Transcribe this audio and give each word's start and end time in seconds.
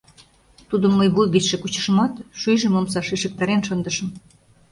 Тудым 0.69 0.91
мый 0.95 1.09
вуй 1.15 1.27
гычше 1.33 1.55
кучышымат, 1.59 2.13
шӱйжым 2.39 2.73
омсаш 2.79 3.07
ишыктарен 3.15 3.61
шындышым. 3.67 4.07